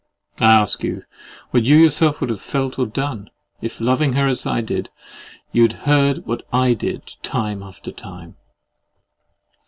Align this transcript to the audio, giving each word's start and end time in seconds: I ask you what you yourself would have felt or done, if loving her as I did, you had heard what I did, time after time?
I 0.39 0.51
ask 0.53 0.83
you 0.83 1.03
what 1.51 1.61
you 1.61 1.75
yourself 1.77 2.21
would 2.21 2.31
have 2.31 2.41
felt 2.41 2.79
or 2.79 2.87
done, 2.87 3.29
if 3.61 3.79
loving 3.79 4.13
her 4.13 4.25
as 4.25 4.47
I 4.47 4.61
did, 4.61 4.89
you 5.51 5.61
had 5.61 5.73
heard 5.85 6.25
what 6.25 6.41
I 6.51 6.73
did, 6.73 7.05
time 7.21 7.61
after 7.61 7.91
time? 7.91 8.35